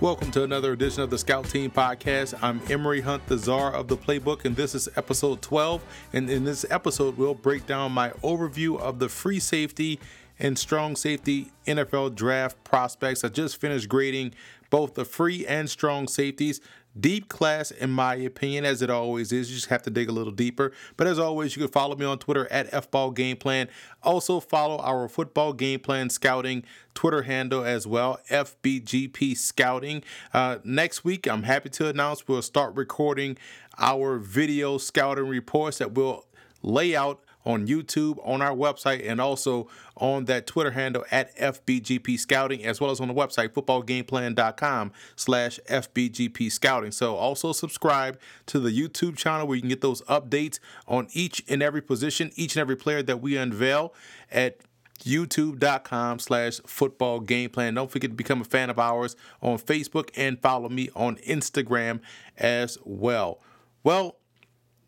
Welcome 0.00 0.30
to 0.30 0.44
another 0.44 0.74
edition 0.74 1.02
of 1.02 1.10
the 1.10 1.18
Scout 1.18 1.46
Team 1.46 1.72
Podcast. 1.72 2.38
I'm 2.40 2.60
Emory 2.70 3.00
Hunt, 3.00 3.26
the 3.26 3.36
czar 3.36 3.72
of 3.74 3.88
the 3.88 3.96
playbook, 3.96 4.44
and 4.44 4.54
this 4.54 4.72
is 4.72 4.88
episode 4.94 5.42
12. 5.42 5.82
And 6.12 6.30
in 6.30 6.44
this 6.44 6.64
episode, 6.70 7.18
we'll 7.18 7.34
break 7.34 7.66
down 7.66 7.90
my 7.90 8.10
overview 8.22 8.78
of 8.78 9.00
the 9.00 9.08
free 9.08 9.40
safety 9.40 9.98
and 10.38 10.56
strong 10.56 10.94
safety 10.94 11.50
NFL 11.66 12.14
draft 12.14 12.62
prospects. 12.62 13.24
I 13.24 13.28
just 13.28 13.60
finished 13.60 13.88
grading 13.88 14.34
both 14.70 14.94
the 14.94 15.04
free 15.04 15.44
and 15.44 15.68
strong 15.68 16.06
safeties. 16.06 16.60
Deep 16.98 17.28
class, 17.28 17.70
in 17.70 17.90
my 17.90 18.14
opinion, 18.16 18.64
as 18.64 18.82
it 18.82 18.90
always 18.90 19.32
is. 19.32 19.50
You 19.50 19.56
just 19.56 19.68
have 19.68 19.82
to 19.82 19.90
dig 19.90 20.08
a 20.08 20.12
little 20.12 20.32
deeper. 20.32 20.72
But 20.96 21.06
as 21.06 21.18
always, 21.18 21.54
you 21.54 21.62
can 21.62 21.70
follow 21.70 21.94
me 21.96 22.04
on 22.04 22.18
Twitter 22.18 22.50
at 22.50 22.70
FBallGamePlan. 22.70 23.68
Also, 24.02 24.40
follow 24.40 24.78
our 24.78 25.08
Football 25.08 25.52
Game 25.52 25.80
Plan 25.80 26.10
Scouting 26.10 26.64
Twitter 26.94 27.22
handle 27.22 27.64
as 27.64 27.86
well, 27.86 28.18
FBGP 28.28 29.36
Scouting. 29.36 30.02
Uh, 30.34 30.58
next 30.64 31.04
week, 31.04 31.28
I'm 31.28 31.44
happy 31.44 31.68
to 31.70 31.88
announce 31.88 32.26
we'll 32.26 32.42
start 32.42 32.74
recording 32.74 33.38
our 33.78 34.18
video 34.18 34.78
scouting 34.78 35.28
reports 35.28 35.78
that 35.78 35.94
will 35.94 36.26
lay 36.62 36.96
out 36.96 37.20
on 37.48 37.66
YouTube, 37.66 38.18
on 38.24 38.42
our 38.42 38.54
website, 38.54 39.08
and 39.08 39.20
also 39.20 39.68
on 39.96 40.26
that 40.26 40.46
Twitter 40.46 40.72
handle 40.72 41.04
at 41.10 41.34
FBGP 41.38 42.18
Scouting, 42.18 42.64
as 42.64 42.80
well 42.80 42.90
as 42.90 43.00
on 43.00 43.08
the 43.08 43.14
website, 43.14 43.48
footballgameplan.com 43.48 44.92
slash 45.16 45.58
FBGP 45.68 46.52
Scouting. 46.52 46.92
So 46.92 47.16
also 47.16 47.52
subscribe 47.52 48.20
to 48.46 48.60
the 48.60 48.70
YouTube 48.70 49.16
channel 49.16 49.46
where 49.46 49.56
you 49.56 49.62
can 49.62 49.70
get 49.70 49.80
those 49.80 50.02
updates 50.02 50.58
on 50.86 51.08
each 51.12 51.42
and 51.48 51.62
every 51.62 51.80
position, 51.80 52.30
each 52.36 52.54
and 52.54 52.60
every 52.60 52.76
player 52.76 53.02
that 53.02 53.22
we 53.22 53.36
unveil 53.36 53.94
at 54.30 54.58
youtube.com 55.04 56.18
slash 56.18 56.58
football 56.66 57.20
game 57.20 57.48
plan 57.48 57.72
don't 57.72 57.88
forget 57.88 58.10
to 58.10 58.16
become 58.16 58.40
a 58.40 58.44
fan 58.44 58.68
of 58.68 58.80
ours 58.80 59.14
on 59.40 59.56
facebook 59.56 60.10
and 60.16 60.42
follow 60.42 60.68
me 60.68 60.90
on 60.96 61.14
instagram 61.18 62.00
as 62.36 62.76
well 62.84 63.40
well 63.84 64.16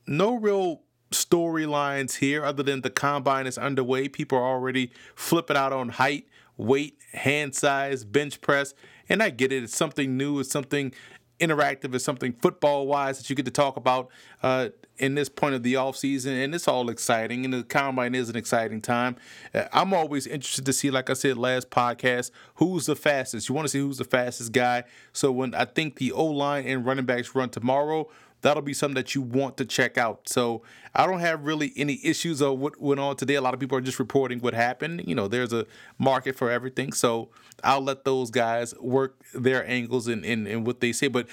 no 0.09 0.35
real 0.35 0.83
storylines 1.11 2.17
here 2.17 2.45
other 2.45 2.63
than 2.63 2.83
the 2.83 2.91
combine 2.91 3.47
is 3.47 3.59
underway. 3.59 4.09
People 4.09 4.39
are 4.39 4.47
already 4.47 4.91
flipping 5.15 5.57
out 5.57 5.73
on 5.73 5.91
height, 5.91 6.27
weight, 6.57 6.99
hand 7.13 7.55
size, 7.55 8.05
bench 8.05 8.41
press. 8.41 8.75
And 9.09 9.23
I 9.23 9.31
get 9.31 9.53
it. 9.53 9.65
It's 9.65 9.77
something 9.77 10.17
new. 10.17 10.39
It's 10.39 10.51
something 10.51 10.93
interactive. 11.41 11.95
It's 11.95 12.05
something 12.05 12.33
football 12.35 12.87
wise 12.87 13.19
that 13.19 13.29
you 13.29 13.35
get 13.35 13.47
to 13.47 13.51
talk 13.51 13.77
about 13.77 14.09
uh, 14.43 14.69
in 14.99 15.15
this 15.15 15.29
point 15.29 15.55
of 15.55 15.63
the 15.63 15.77
off 15.77 15.97
season, 15.97 16.35
and 16.35 16.55
it's 16.55 16.69
all 16.69 16.91
exciting. 16.91 17.45
And 17.45 17.55
the 17.55 17.65
combine 17.65 18.15
is 18.15 18.29
an 18.29 18.37
exciting 18.37 18.81
time. 18.81 19.17
Uh, 19.55 19.65
I'm 19.73 19.95
always 19.95 20.27
interested 20.27 20.67
to 20.67 20.73
see, 20.73 20.91
like 20.91 21.09
I 21.11 21.15
said 21.15 21.39
last 21.39 21.71
podcast, 21.71 22.31
who's 22.57 22.87
the 22.87 22.95
fastest. 22.95 23.49
You 23.49 23.55
want 23.55 23.65
to 23.65 23.71
see 23.71 23.81
who's 23.81 23.99
the 23.99 24.05
fastest 24.05 24.53
guy. 24.53 24.85
So 25.13 25.33
when 25.33 25.55
I 25.55 25.65
think 25.65 25.97
the 25.97 26.13
O 26.13 26.27
line 26.27 26.67
and 26.67 26.85
running 26.85 27.07
backs 27.07 27.35
run 27.35 27.49
tomorrow, 27.49 28.09
that'll 28.43 28.63
be 28.63 28.75
something 28.75 28.95
that 28.95 29.15
you 29.15 29.23
want 29.23 29.57
to 29.59 29.65
check 29.65 29.99
out. 29.99 30.29
So 30.29 30.63
I 30.95 31.07
don't 31.07 31.21
have 31.21 31.45
really 31.45 31.73
any 31.77 32.01
issues 32.05 32.41
of 32.41 32.59
what 32.59 32.81
went 32.81 33.01
on 33.01 33.17
today. 33.17 33.35
A 33.35 33.41
lot 33.41 33.55
of 33.55 33.61
people 33.61 33.77
are 33.77 33.83
just 33.83 33.99
reporting 33.99 34.41
what 34.41 34.55
happened. 34.55 35.03
You 35.07 35.15
know, 35.15 35.29
there's 35.29 35.53
a 35.53 35.67
market 35.99 36.37
for 36.37 36.51
everything. 36.51 36.93
So 36.93 37.31
I'll 37.63 37.83
let 37.83 38.05
those 38.05 38.31
guys 38.31 38.75
work 38.81 39.23
their 39.35 39.67
angles 39.69 40.09
and, 40.09 40.25
and, 40.25 40.67
what 40.67 40.81
they 40.81 40.93
say. 40.93 41.09
But 41.09 41.29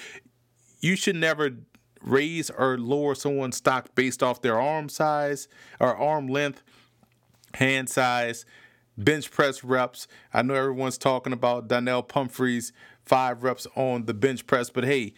you 0.80 0.96
should 0.96 1.16
never 1.16 1.50
raise 2.02 2.50
or 2.50 2.78
lower 2.78 3.14
someone's 3.14 3.56
stock 3.56 3.94
based 3.94 4.22
off 4.22 4.42
their 4.42 4.60
arm 4.60 4.88
size 4.88 5.48
or 5.80 5.96
arm 5.96 6.28
length, 6.28 6.62
hand 7.54 7.88
size, 7.88 8.44
bench 8.96 9.30
press 9.30 9.64
reps. 9.64 10.06
I 10.32 10.42
know 10.42 10.54
everyone's 10.54 10.98
talking 10.98 11.32
about 11.32 11.68
Donnel 11.68 12.02
Pumphrey's 12.02 12.72
five 13.04 13.42
reps 13.42 13.66
on 13.74 14.04
the 14.04 14.14
bench 14.14 14.46
press, 14.46 14.70
but 14.70 14.84
hey, 14.84 15.14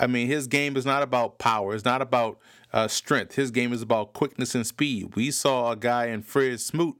I 0.00 0.06
mean, 0.06 0.26
his 0.26 0.46
game 0.46 0.76
is 0.76 0.86
not 0.86 1.02
about 1.02 1.38
power. 1.38 1.74
It's 1.74 1.84
not 1.84 2.02
about 2.02 2.38
uh, 2.72 2.88
strength. 2.88 3.34
His 3.34 3.50
game 3.50 3.72
is 3.72 3.82
about 3.82 4.12
quickness 4.12 4.54
and 4.54 4.66
speed. 4.66 5.14
We 5.16 5.30
saw 5.30 5.72
a 5.72 5.76
guy 5.76 6.06
in 6.06 6.22
Fred 6.22 6.60
Smoot 6.60 6.96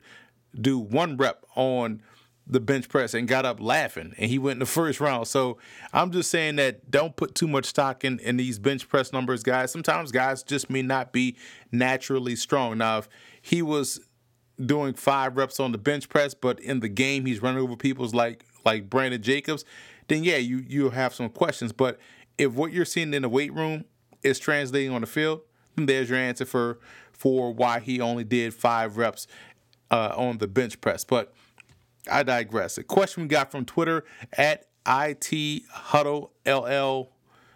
do 0.58 0.78
one 0.78 1.16
rep 1.16 1.44
on 1.54 2.02
the 2.50 2.60
bench 2.60 2.88
press 2.88 3.12
and 3.12 3.28
got 3.28 3.44
up 3.44 3.60
laughing, 3.60 4.14
and 4.16 4.30
he 4.30 4.38
went 4.38 4.56
in 4.56 4.60
the 4.60 4.66
first 4.66 5.00
round. 5.00 5.28
So 5.28 5.58
I'm 5.92 6.10
just 6.10 6.30
saying 6.30 6.56
that 6.56 6.90
don't 6.90 7.14
put 7.14 7.34
too 7.34 7.46
much 7.46 7.66
stock 7.66 8.04
in, 8.04 8.18
in 8.20 8.38
these 8.38 8.58
bench 8.58 8.88
press 8.88 9.12
numbers, 9.12 9.42
guys. 9.42 9.70
Sometimes 9.70 10.10
guys 10.10 10.42
just 10.42 10.70
may 10.70 10.80
not 10.80 11.12
be 11.12 11.36
naturally 11.70 12.34
strong. 12.36 12.78
Now, 12.78 12.98
if 12.98 13.08
he 13.42 13.60
was 13.60 14.00
doing 14.64 14.94
five 14.94 15.36
reps 15.36 15.60
on 15.60 15.72
the 15.72 15.78
bench 15.78 16.08
press, 16.08 16.32
but 16.32 16.58
in 16.60 16.80
the 16.80 16.88
game 16.88 17.26
he's 17.26 17.42
running 17.42 17.62
over 17.62 17.76
people's 17.76 18.14
like 18.14 18.44
like 18.64 18.88
Brandon 18.88 19.22
Jacobs, 19.22 19.64
then 20.08 20.24
yeah, 20.24 20.38
you 20.38 20.64
you 20.66 20.90
have 20.90 21.14
some 21.14 21.28
questions. 21.28 21.72
But 21.72 21.98
if 22.38 22.52
what 22.52 22.72
you're 22.72 22.84
seeing 22.84 23.12
in 23.12 23.22
the 23.22 23.28
weight 23.28 23.52
room 23.52 23.84
is 24.22 24.38
translating 24.38 24.92
on 24.92 25.00
the 25.00 25.06
field, 25.06 25.40
then 25.76 25.86
there's 25.86 26.08
your 26.08 26.18
answer 26.18 26.44
for 26.44 26.78
for 27.12 27.52
why 27.52 27.80
he 27.80 28.00
only 28.00 28.22
did 28.22 28.54
five 28.54 28.96
reps 28.96 29.26
uh, 29.90 30.14
on 30.16 30.38
the 30.38 30.46
bench 30.46 30.80
press. 30.80 31.04
But 31.04 31.34
I 32.10 32.22
digress. 32.22 32.78
A 32.78 32.84
question 32.84 33.24
we 33.24 33.28
got 33.28 33.50
from 33.50 33.64
Twitter 33.64 34.04
at 34.32 34.66
it 34.86 35.64
huddle 35.70 36.32
ll. 36.46 37.10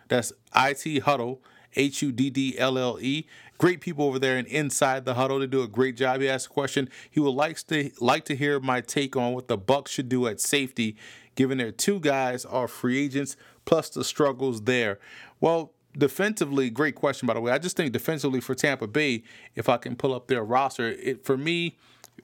That's 0.09 0.32
it 0.53 1.03
huddle 1.03 1.43
H 1.75 2.03
U 2.03 2.12
D 2.12 2.28
D 2.31 2.59
L 2.59 2.76
L 2.76 2.99
E. 3.00 3.26
Great 3.62 3.80
people 3.80 4.06
over 4.06 4.18
there 4.18 4.38
and 4.38 4.48
inside 4.48 5.04
the 5.04 5.14
huddle. 5.14 5.38
They 5.38 5.46
do 5.46 5.62
a 5.62 5.68
great 5.68 5.96
job. 5.96 6.20
He 6.20 6.28
asked 6.28 6.46
a 6.46 6.50
question. 6.50 6.88
He 7.08 7.20
would 7.20 7.30
like 7.30 7.58
to 7.68 7.92
like 8.00 8.24
to 8.24 8.34
hear 8.34 8.58
my 8.58 8.80
take 8.80 9.14
on 9.14 9.34
what 9.34 9.46
the 9.46 9.56
Bucks 9.56 9.92
should 9.92 10.08
do 10.08 10.26
at 10.26 10.40
safety, 10.40 10.96
given 11.36 11.58
their 11.58 11.70
two 11.70 12.00
guys 12.00 12.44
are 12.44 12.66
free 12.66 13.04
agents, 13.04 13.36
plus 13.64 13.88
the 13.88 14.02
struggles 14.02 14.62
there. 14.62 14.98
Well, 15.40 15.70
defensively, 15.96 16.70
great 16.70 16.96
question 16.96 17.28
by 17.28 17.34
the 17.34 17.40
way. 17.40 17.52
I 17.52 17.58
just 17.58 17.76
think 17.76 17.92
defensively 17.92 18.40
for 18.40 18.56
Tampa 18.56 18.88
Bay, 18.88 19.22
if 19.54 19.68
I 19.68 19.76
can 19.76 19.94
pull 19.94 20.12
up 20.12 20.26
their 20.26 20.42
roster, 20.42 20.88
it 20.88 21.24
for 21.24 21.36
me, 21.36 21.78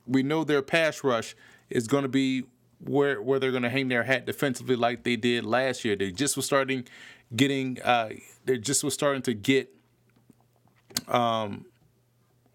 we 0.08 0.24
know 0.24 0.42
their 0.42 0.60
pass 0.60 1.04
rush 1.04 1.36
is 1.70 1.86
going 1.86 2.02
to 2.02 2.08
be 2.08 2.46
where 2.84 3.22
where 3.22 3.38
they're 3.38 3.52
going 3.52 3.62
to 3.62 3.70
hang 3.70 3.86
their 3.86 4.02
hat 4.02 4.26
defensively 4.26 4.74
like 4.74 5.04
they 5.04 5.14
did 5.14 5.46
last 5.46 5.84
year. 5.84 5.94
They 5.94 6.10
just 6.10 6.36
were 6.36 6.42
starting 6.42 6.88
getting 7.36 7.80
uh, 7.82 8.08
they 8.44 8.58
just 8.58 8.82
was 8.82 8.94
starting 8.94 9.22
to 9.22 9.34
get 9.34 9.72
um, 11.06 11.66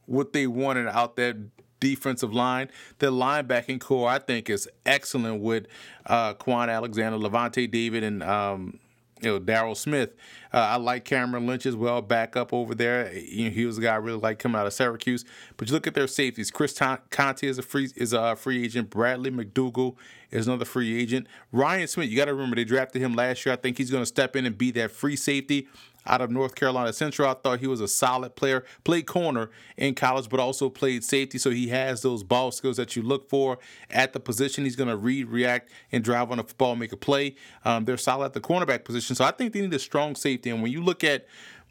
what 0.05 0.33
they 0.33 0.47
wanted 0.47 0.87
out 0.87 1.15
that 1.17 1.37
defensive 1.83 2.33
line. 2.33 2.69
The 2.99 3.07
linebacking 3.11 3.81
core, 3.81 4.09
I 4.09 4.19
think, 4.19 4.49
is 4.49 4.69
excellent 4.85 5.41
with 5.41 5.67
uh, 6.05 6.33
Kwon 6.35 6.73
Alexander, 6.73 7.17
Lavonte 7.17 7.69
David, 7.69 8.03
and 8.03 8.23
um, 8.23 8.79
you 9.21 9.31
know 9.31 9.39
Daryl 9.39 9.75
Smith. 9.75 10.11
Uh, 10.53 10.57
I 10.57 10.75
like 10.77 11.03
Cameron 11.03 11.45
Lynch 11.45 11.65
as 11.65 11.75
well, 11.75 12.01
back 12.01 12.35
up 12.37 12.53
over 12.53 12.73
there. 12.73 13.11
You 13.13 13.45
know, 13.45 13.49
he 13.49 13.65
was 13.65 13.77
a 13.77 13.81
guy 13.81 13.93
I 13.93 13.97
really 13.97 14.19
like 14.19 14.39
coming 14.39 14.59
out 14.59 14.67
of 14.67 14.73
Syracuse. 14.73 15.25
But 15.57 15.67
you 15.67 15.73
look 15.73 15.87
at 15.87 15.93
their 15.93 16.07
safeties. 16.07 16.51
Chris 16.51 16.77
Conte 17.09 17.43
is 17.43 17.57
a 17.57 17.61
free 17.61 17.89
is 17.95 18.13
a 18.13 18.35
free 18.35 18.63
agent. 18.63 18.89
Bradley 18.89 19.31
McDougald 19.31 19.95
is 20.31 20.47
another 20.47 20.65
free 20.65 20.99
agent. 20.99 21.27
Ryan 21.51 21.87
Smith, 21.87 22.09
you 22.09 22.15
got 22.15 22.25
to 22.25 22.33
remember 22.33 22.55
they 22.55 22.63
drafted 22.63 23.01
him 23.01 23.13
last 23.13 23.45
year. 23.45 23.53
I 23.53 23.55
think 23.57 23.77
he's 23.77 23.91
going 23.91 24.03
to 24.03 24.07
step 24.07 24.35
in 24.35 24.45
and 24.45 24.57
be 24.57 24.71
that 24.71 24.91
free 24.91 25.15
safety 25.15 25.67
out 26.05 26.21
of 26.21 26.31
North 26.31 26.55
Carolina 26.55 26.93
Central. 26.93 27.29
I 27.29 27.33
thought 27.33 27.59
he 27.59 27.67
was 27.67 27.81
a 27.81 27.87
solid 27.87 28.35
player. 28.35 28.65
Played 28.83 29.07
corner 29.07 29.49
in 29.77 29.95
college, 29.95 30.29
but 30.29 30.39
also 30.39 30.69
played 30.69 31.03
safety. 31.03 31.37
So 31.37 31.49
he 31.49 31.69
has 31.69 32.01
those 32.01 32.23
ball 32.23 32.51
skills 32.51 32.77
that 32.77 32.95
you 32.95 33.01
look 33.01 33.29
for 33.29 33.57
at 33.89 34.13
the 34.13 34.19
position. 34.19 34.63
He's 34.63 34.75
going 34.75 34.89
to 34.89 34.97
read, 34.97 35.27
react, 35.27 35.69
and 35.91 36.03
drive 36.03 36.31
on 36.31 36.37
the 36.37 36.43
football, 36.43 36.75
make 36.75 36.91
a 36.91 36.97
play. 36.97 37.35
Um, 37.65 37.85
they're 37.85 37.97
solid 37.97 38.25
at 38.25 38.33
the 38.33 38.41
cornerback 38.41 38.83
position. 38.83 39.15
So 39.15 39.25
I 39.25 39.31
think 39.31 39.53
they 39.53 39.61
need 39.61 39.73
a 39.73 39.79
strong 39.79 40.15
safety. 40.15 40.49
And 40.49 40.61
when 40.61 40.71
you 40.71 40.83
look 40.83 41.03
at 41.03 41.25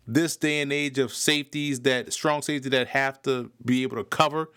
this 0.06 0.37
day 0.37 0.61
and 0.61 0.73
age 0.73 0.99
of 0.99 1.12
safeties 1.12 1.81
that 1.81 2.12
strong 2.12 2.43
safety 2.43 2.69
that 2.70 2.88
have 2.88 3.23
to 3.23 3.50
be 3.64 3.82
able 3.82 3.96
to 3.96 4.05
cover, 4.05 4.50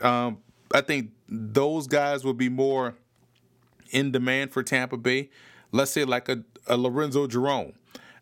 um, 0.00 0.38
I 0.72 0.80
think 0.80 1.10
those 1.28 1.86
guys 1.86 2.24
will 2.24 2.34
be 2.34 2.48
more 2.48 2.94
in 3.90 4.10
demand 4.12 4.52
for 4.52 4.62
Tampa 4.62 4.96
Bay. 4.96 5.30
Let's 5.72 5.90
say 5.90 6.04
like 6.04 6.28
a, 6.28 6.44
a 6.66 6.76
Lorenzo 6.76 7.26
Jerome 7.26 7.74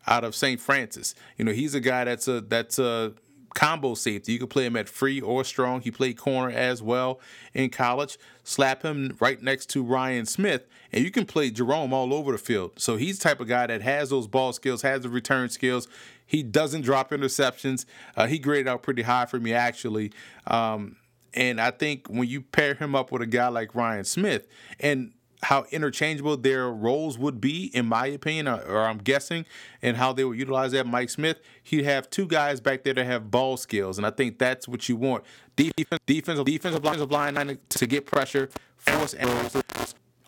out 0.06 0.24
of 0.24 0.34
St. 0.34 0.60
Francis. 0.60 1.14
You 1.36 1.44
know, 1.44 1.52
he's 1.52 1.74
a 1.74 1.80
guy 1.80 2.04
that's 2.04 2.28
a 2.28 2.40
that's 2.40 2.78
a 2.78 3.14
combo 3.54 3.94
safety. 3.94 4.32
You 4.32 4.38
can 4.38 4.48
play 4.48 4.66
him 4.66 4.76
at 4.76 4.88
free 4.88 5.20
or 5.20 5.44
strong. 5.44 5.80
He 5.80 5.90
played 5.90 6.18
corner 6.18 6.50
as 6.50 6.82
well 6.82 7.20
in 7.54 7.70
college. 7.70 8.18
Slap 8.42 8.82
him 8.82 9.16
right 9.20 9.40
next 9.40 9.70
to 9.70 9.82
Ryan 9.82 10.26
Smith, 10.26 10.66
and 10.92 11.04
you 11.04 11.10
can 11.10 11.24
play 11.24 11.50
Jerome 11.50 11.92
all 11.92 12.12
over 12.12 12.32
the 12.32 12.38
field. 12.38 12.72
So 12.76 12.96
he's 12.96 13.18
the 13.18 13.28
type 13.28 13.40
of 13.40 13.48
guy 13.48 13.66
that 13.66 13.80
has 13.80 14.10
those 14.10 14.26
ball 14.26 14.52
skills, 14.52 14.82
has 14.82 15.02
the 15.02 15.08
return 15.08 15.48
skills. 15.48 15.88
He 16.26 16.42
doesn't 16.42 16.82
drop 16.82 17.10
interceptions. 17.10 17.86
Uh, 18.16 18.26
he 18.26 18.38
graded 18.38 18.68
out 18.68 18.82
pretty 18.82 19.02
high 19.02 19.26
for 19.26 19.38
me, 19.38 19.52
actually. 19.52 20.12
Um, 20.46 20.96
and 21.32 21.60
I 21.60 21.70
think 21.70 22.08
when 22.08 22.28
you 22.28 22.42
pair 22.42 22.74
him 22.74 22.94
up 22.94 23.12
with 23.12 23.22
a 23.22 23.26
guy 23.26 23.48
like 23.48 23.74
Ryan 23.74 24.04
Smith, 24.04 24.46
and 24.80 25.12
how 25.44 25.66
interchangeable 25.70 26.36
their 26.36 26.70
roles 26.70 27.18
would 27.18 27.40
be, 27.40 27.70
in 27.74 27.86
my 27.86 28.06
opinion, 28.06 28.48
or, 28.48 28.60
or, 28.62 28.86
I'm 28.86 28.98
guessing, 28.98 29.44
and 29.82 29.96
how 29.96 30.12
they 30.12 30.24
would 30.24 30.38
utilize 30.38 30.72
that. 30.72 30.86
Mike 30.86 31.10
Smith, 31.10 31.40
he'd 31.62 31.84
have 31.84 32.10
two 32.10 32.26
guys 32.26 32.60
back 32.60 32.82
there 32.82 32.94
that 32.94 33.06
have 33.06 33.30
ball 33.30 33.56
skills, 33.56 33.98
and 33.98 34.06
I 34.06 34.10
think 34.10 34.38
that's 34.38 34.66
what 34.66 34.88
you 34.88 34.96
want. 34.96 35.24
Defense, 35.56 36.00
defensive, 36.06 36.46
defensive 36.46 36.82
defensive 36.82 37.10
line 37.10 37.58
to 37.68 37.86
get 37.86 38.06
pressure, 38.06 38.48
force 38.76 39.14
errors, 39.14 39.56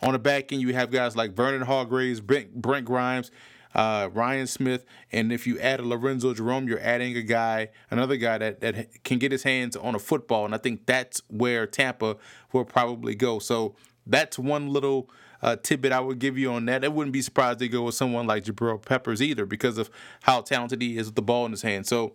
On 0.03 0.13
the 0.13 0.19
back 0.19 0.53
end, 0.53 0.63
you 0.63 0.75
have 0.75 0.91
guys 0.91 1.17
like 1.17 1.33
Vernon 1.33 1.63
Hargreaves, 1.63 2.21
Brent, 2.21 2.55
Brent 2.55 2.85
Grimes, 2.85 3.31
uh, 3.75 4.09
Ryan 4.13 4.47
Smith, 4.47 4.85
and 5.13 5.33
if 5.33 5.47
you 5.47 5.59
add 5.61 5.81
a 5.81 5.83
Lorenzo 5.83 6.33
Jerome, 6.33 6.69
you're 6.69 6.81
adding 6.81 7.17
a 7.17 7.23
guy, 7.23 7.69
another 7.91 8.17
guy 8.17 8.39
that, 8.39 8.61
that 8.61 9.03
can 9.05 9.19
get 9.19 9.33
his 9.33 9.43
hands 9.43 9.77
on 9.77 9.95
a 9.95 9.99
football, 9.99 10.45
and 10.45 10.55
I 10.55 10.59
think 10.59 10.87
that's 10.87 11.21
where 11.29 11.67
Tampa 11.67 12.17
will 12.53 12.65
probably 12.65 13.15
go. 13.15 13.39
So 13.39 13.75
that's 14.07 14.39
one 14.39 14.69
little 14.69 15.11
uh, 15.43 15.57
tidbit 15.57 15.93
I 15.93 16.01
would 16.01 16.19
give 16.19 16.39
you 16.39 16.53
on 16.53 16.67
that. 16.67 16.85
I 16.85 16.89
wouldn't 16.89 17.13
be 17.13 17.23
surprised 17.23 17.59
to 17.61 17.69
go 17.69 17.83
with 17.83 17.95
someone 17.95 18.27
like 18.27 18.45
Jabril 18.45 18.83
Peppers 18.83 19.21
either 19.21 19.47
because 19.47 19.79
of 19.79 19.91
how 20.23 20.41
talented 20.41 20.81
he 20.81 20.97
is 20.97 21.07
with 21.07 21.15
the 21.15 21.23
ball 21.23 21.45
in 21.45 21.53
his 21.53 21.63
hand. 21.63 21.87
So 21.87 22.15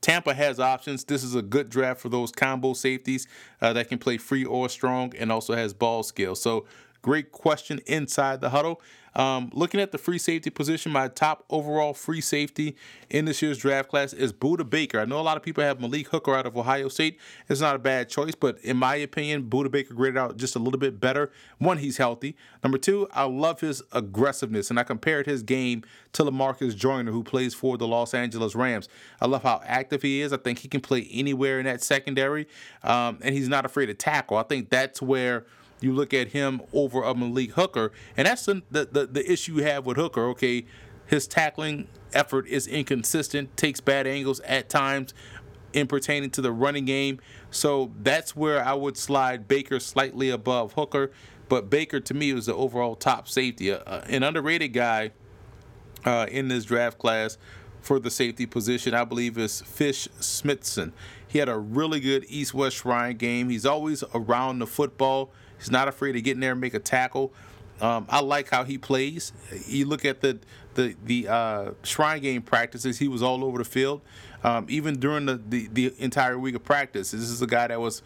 Tampa 0.00 0.34
has 0.34 0.58
options. 0.58 1.04
This 1.04 1.22
is 1.22 1.34
a 1.34 1.42
good 1.42 1.68
draft 1.68 2.00
for 2.00 2.08
those 2.08 2.32
combo 2.32 2.72
safeties 2.72 3.26
uh, 3.60 3.72
that 3.74 3.88
can 3.88 3.98
play 3.98 4.16
free 4.16 4.44
or 4.44 4.68
strong 4.68 5.12
and 5.18 5.30
also 5.30 5.54
has 5.54 5.74
ball 5.74 6.02
skills. 6.02 6.40
So 6.40 6.66
great 7.02 7.32
question 7.32 7.80
inside 7.86 8.40
the 8.40 8.50
huddle. 8.50 8.80
Um, 9.14 9.50
looking 9.52 9.80
at 9.80 9.92
the 9.92 9.98
free 9.98 10.18
safety 10.18 10.50
position, 10.50 10.92
my 10.92 11.08
top 11.08 11.44
overall 11.50 11.94
free 11.94 12.20
safety 12.20 12.76
in 13.08 13.24
this 13.24 13.42
year's 13.42 13.58
draft 13.58 13.88
class 13.88 14.12
is 14.12 14.32
Budda 14.32 14.68
Baker. 14.68 15.00
I 15.00 15.04
know 15.04 15.18
a 15.18 15.22
lot 15.22 15.36
of 15.36 15.42
people 15.42 15.64
have 15.64 15.80
Malik 15.80 16.08
Hooker 16.08 16.34
out 16.34 16.46
of 16.46 16.56
Ohio 16.56 16.88
State. 16.88 17.18
It's 17.48 17.60
not 17.60 17.74
a 17.74 17.78
bad 17.78 18.08
choice, 18.08 18.34
but 18.34 18.58
in 18.62 18.76
my 18.76 18.96
opinion, 18.96 19.44
Budda 19.44 19.70
Baker 19.70 19.94
graded 19.94 20.18
out 20.18 20.36
just 20.36 20.54
a 20.56 20.58
little 20.58 20.78
bit 20.78 21.00
better. 21.00 21.30
One, 21.58 21.78
he's 21.78 21.96
healthy. 21.96 22.36
Number 22.62 22.78
two, 22.78 23.08
I 23.12 23.24
love 23.24 23.60
his 23.60 23.82
aggressiveness, 23.92 24.70
and 24.70 24.78
I 24.78 24.84
compared 24.84 25.26
his 25.26 25.42
game 25.42 25.82
to 26.12 26.24
Lamarcus 26.24 26.76
Joyner, 26.76 27.12
who 27.12 27.24
plays 27.24 27.54
for 27.54 27.76
the 27.76 27.86
Los 27.86 28.14
Angeles 28.14 28.54
Rams. 28.54 28.88
I 29.20 29.26
love 29.26 29.42
how 29.42 29.60
active 29.64 30.02
he 30.02 30.20
is. 30.20 30.32
I 30.32 30.36
think 30.36 30.60
he 30.60 30.68
can 30.68 30.80
play 30.80 31.08
anywhere 31.10 31.58
in 31.58 31.66
that 31.66 31.82
secondary, 31.82 32.46
um, 32.82 33.18
and 33.22 33.34
he's 33.34 33.48
not 33.48 33.64
afraid 33.64 33.86
to 33.86 33.94
tackle. 33.94 34.36
I 34.36 34.44
think 34.44 34.70
that's 34.70 35.02
where– 35.02 35.46
you 35.80 35.92
look 35.92 36.12
at 36.14 36.28
him 36.28 36.62
over 36.72 37.02
a 37.02 37.14
Malik 37.14 37.52
Hooker, 37.52 37.92
and 38.16 38.26
that's 38.26 38.44
the, 38.46 38.62
the, 38.70 39.08
the 39.10 39.30
issue 39.30 39.56
you 39.56 39.64
have 39.64 39.86
with 39.86 39.96
Hooker. 39.96 40.22
Okay, 40.28 40.66
his 41.06 41.26
tackling 41.26 41.88
effort 42.12 42.46
is 42.46 42.66
inconsistent, 42.66 43.56
takes 43.56 43.80
bad 43.80 44.06
angles 44.06 44.40
at 44.40 44.68
times 44.68 45.14
in 45.72 45.86
pertaining 45.86 46.30
to 46.30 46.40
the 46.40 46.52
running 46.52 46.84
game. 46.84 47.20
So 47.50 47.92
that's 48.02 48.34
where 48.34 48.64
I 48.64 48.74
would 48.74 48.96
slide 48.96 49.48
Baker 49.48 49.80
slightly 49.80 50.30
above 50.30 50.72
Hooker. 50.74 51.10
But 51.48 51.68
Baker 51.68 52.00
to 52.00 52.14
me 52.14 52.32
was 52.32 52.46
the 52.46 52.54
overall 52.54 52.94
top 52.94 53.28
safety, 53.28 53.72
uh, 53.72 54.00
an 54.02 54.22
underrated 54.22 54.72
guy 54.72 55.10
uh, 56.04 56.26
in 56.30 56.48
this 56.48 56.64
draft 56.64 56.98
class 56.98 57.38
for 57.80 57.98
the 57.98 58.10
safety 58.10 58.46
position. 58.46 58.94
I 58.94 59.04
believe 59.04 59.36
is 59.36 59.60
Fish 59.62 60.08
Smithson. 60.20 60.92
He 61.26 61.38
had 61.38 61.48
a 61.48 61.58
really 61.58 62.00
good 62.00 62.24
East-West 62.28 62.76
Shrine 62.76 63.16
game. 63.16 63.48
He's 63.48 63.66
always 63.66 64.04
around 64.14 64.58
the 64.58 64.66
football. 64.66 65.30
He's 65.60 65.70
not 65.70 65.86
afraid 65.86 66.12
to 66.12 66.20
get 66.20 66.32
in 66.32 66.40
there 66.40 66.52
and 66.52 66.60
make 66.60 66.74
a 66.74 66.80
tackle. 66.80 67.32
Um, 67.80 68.06
I 68.08 68.20
like 68.20 68.50
how 68.50 68.64
he 68.64 68.76
plays. 68.78 69.32
You 69.66 69.86
look 69.86 70.04
at 70.04 70.20
the 70.20 70.38
the 70.74 70.96
the 71.04 71.28
uh, 71.28 71.70
Shrine 71.82 72.20
game 72.20 72.42
practices; 72.42 72.98
he 72.98 73.08
was 73.08 73.22
all 73.22 73.44
over 73.44 73.58
the 73.58 73.64
field, 73.64 74.02
um, 74.42 74.66
even 74.68 74.98
during 74.98 75.26
the, 75.26 75.40
the 75.48 75.68
the 75.72 75.94
entire 75.98 76.38
week 76.38 76.54
of 76.56 76.64
practice. 76.64 77.12
This 77.12 77.22
is 77.22 77.40
a 77.40 77.46
guy 77.46 77.68
that 77.68 77.80
was 77.80 78.02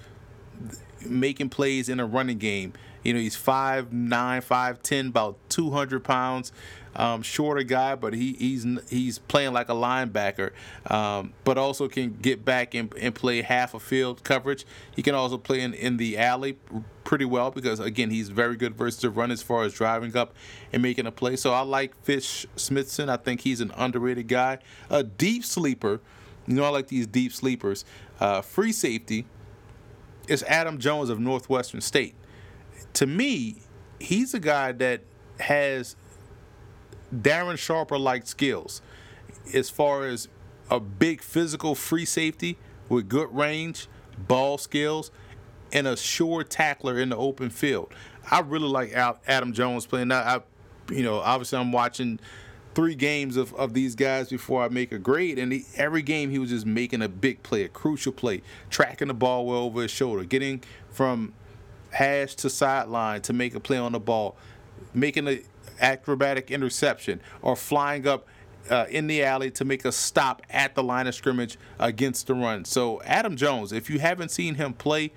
making 1.05 1.49
plays 1.49 1.89
in 1.89 1.99
a 2.01 2.07
running 2.07 2.39
game. 2.39 2.73
You 3.03 3.15
know, 3.15 3.21
he's 3.21 3.37
five 3.37 3.93
nine, 3.93 4.43
five 4.43 4.83
ten, 4.83 5.09
about 5.09 5.39
two 5.49 5.71
hundred 5.71 6.05
pounds 6.05 6.53
um, 6.97 7.23
shorter 7.23 7.63
guy, 7.63 7.95
but 7.95 8.15
he, 8.15 8.35
he's 8.35 8.67
he's 8.89 9.19
playing 9.19 9.53
like 9.53 9.69
a 9.69 9.75
linebacker, 9.75 10.51
um, 10.91 11.33
but 11.45 11.59
also 11.59 11.89
can 11.89 12.17
get 12.21 12.45
back 12.45 12.75
and, 12.75 12.93
and 12.95 13.15
play 13.15 13.43
half 13.43 13.75
a 13.75 13.81
field 13.81 14.23
coverage. 14.25 14.65
He 14.95 15.03
can 15.03 15.15
also 15.15 15.39
play 15.39 15.61
in, 15.61 15.75
in 15.75 15.97
the 15.97 16.19
alley 16.19 16.59
pretty 17.05 17.25
well 17.25 17.51
because 17.51 17.81
again 17.81 18.11
he's 18.11 18.31
very 18.31 18.57
good 18.57 18.75
versus 18.75 19.01
the 19.01 19.11
run 19.11 19.31
as 19.31 19.43
far 19.43 19.65
as 19.65 19.75
driving 19.75 20.17
up 20.17 20.35
and 20.73 20.83
making 20.83 21.07
a 21.07 21.13
play. 21.13 21.37
So 21.37 21.53
I 21.53 21.61
like 21.61 21.95
Fish 22.05 22.47
Smithson. 22.57 23.09
I 23.09 23.17
think 23.17 23.43
he's 23.43 23.61
an 23.61 23.73
underrated 23.77 24.29
guy, 24.29 24.59
a 24.91 25.03
deep 25.03 25.45
sleeper. 25.45 26.01
You 26.47 26.55
know 26.55 26.65
I 26.65 26.69
like 26.69 26.89
these 26.89 27.07
deep 27.07 27.33
sleepers. 27.33 27.85
Uh, 28.21 28.41
free 28.41 28.73
safety 28.73 29.27
is 30.29 30.43
Adam 30.45 30.79
Jones 30.79 31.11
of 31.11 31.19
Northwestern 31.19 31.81
State. 31.81 32.15
To 32.95 33.07
me, 33.07 33.57
he's 33.99 34.35
a 34.35 34.41
guy 34.41 34.73
that 34.73 35.03
has 35.41 35.97
Darren 37.23 37.59
Sharper 37.59 37.99
like 37.99 38.27
skills 38.27 38.83
as 39.53 39.71
far 39.71 40.07
as 40.07 40.29
a 40.71 40.81
big 40.81 41.23
physical 41.23 41.75
free 41.75 42.05
safety 42.05 42.57
with 42.89 43.09
good 43.09 43.35
range, 43.35 43.89
ball 44.19 44.59
skills, 44.59 45.11
and 45.73 45.87
a 45.87 45.97
sure 45.97 46.45
tackler 46.45 46.99
in 46.99 47.11
the 47.11 47.17
open 47.17 47.51
field. 47.51 47.93
I 48.31 48.41
really 48.41 48.69
like 48.69 48.93
Adam 48.95 49.53
Jones 49.53 49.87
playing. 49.87 50.09
Now, 50.09 50.21
I, 50.21 50.41
you 50.93 51.03
know, 51.03 51.19
obviously 51.19 51.59
I'm 51.59 51.73
watching 51.73 52.19
three 52.75 52.95
games 52.95 53.37
of, 53.37 53.55
of 53.55 53.75
these 53.75 53.95
guys 53.95 54.29
before 54.29 54.63
I 54.63 54.69
make 54.69 54.93
a 54.93 54.99
grade, 54.99 55.39
and 55.39 55.53
he, 55.53 55.65
every 55.77 56.03
game 56.03 56.31
he 56.31 56.39
was 56.39 56.51
just 56.51 56.67
making 56.67 57.03
a 57.03 57.09
big 57.09 57.43
play, 57.43 57.65
a 57.65 57.69
crucial 57.69 58.13
play, 58.13 58.43
tracking 58.71 59.09
the 59.09 59.15
ball 59.15 59.47
well 59.47 59.59
over 59.59 59.83
his 59.83 59.91
shoulder, 59.91 60.25
getting 60.25 60.63
from 60.91 61.33
hash 61.91 62.35
to 62.37 62.51
sideline 62.51 63.21
to 63.23 63.33
make 63.33 63.55
a 63.55 63.61
play 63.61 63.79
on 63.79 63.93
the 63.93 64.01
ball, 64.01 64.37
making 64.93 65.29
a 65.29 65.41
acrobatic 65.81 66.51
interception 66.51 67.21
or 67.43 67.57
flying 67.57 68.07
up 68.07 68.27
uh, 68.71 68.87
in 68.89 69.07
the 69.07 69.23
alley 69.23 69.51
to 69.51 69.65
make 69.65 69.85
a 69.85 69.93
stop 69.93 70.43
at 70.51 70.75
the 70.75 70.83
line 70.83 71.07
of 71.07 71.15
scrimmage 71.15 71.59
against 71.79 72.27
the 72.27 72.35
run. 72.35 72.65
So, 72.65 73.03
Adam 73.03 73.37
Jones, 73.37 73.73
if 73.73 73.91
you 73.91 73.99
haven't 73.99 74.31
seen 74.31 74.55
him 74.55 74.73
play, 74.73 75.13